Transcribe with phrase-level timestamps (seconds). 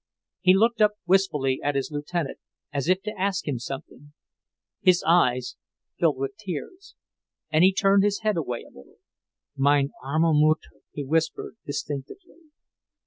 [0.39, 2.39] He looked up wistfully at his Lieutenant
[2.73, 4.13] as if to ask him something.
[4.81, 5.57] His eyes
[5.99, 6.95] filled with tears,
[7.51, 8.97] and he turned his head away a little.
[9.55, 12.17] "Mein' arme Mutter!" he whispered distinctly.